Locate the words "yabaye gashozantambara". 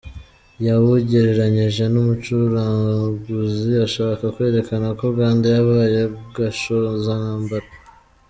5.55-7.67